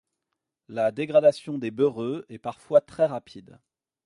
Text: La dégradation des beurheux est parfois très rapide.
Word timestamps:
La 0.67 0.91
dégradation 0.91 1.59
des 1.59 1.69
beurheux 1.69 2.25
est 2.27 2.39
parfois 2.39 2.81
très 2.81 3.05
rapide. 3.05 3.59